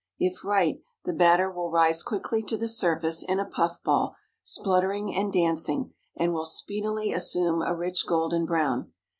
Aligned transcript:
If 0.17 0.43
right, 0.43 0.81
the 1.05 1.13
batter 1.13 1.51
will 1.51 1.69
rise 1.69 2.01
quickly 2.01 2.41
to 2.45 2.57
the 2.57 2.67
surface 2.67 3.21
in 3.21 3.39
a 3.39 3.45
puff 3.45 3.83
ball, 3.83 4.15
spluttering 4.41 5.13
and 5.13 5.31
dancing, 5.31 5.93
and 6.17 6.33
will 6.33 6.45
speedily 6.47 7.11
assume 7.13 7.61
a 7.61 7.75
rich 7.75 8.07
golden 8.07 8.47
brown. 8.47 8.93